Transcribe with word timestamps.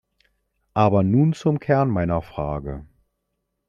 Aber 0.73 1.03
nun 1.03 1.33
zum 1.33 1.59
Kern 1.59 1.91
meiner 1.91 2.23
Frage. 2.23 2.87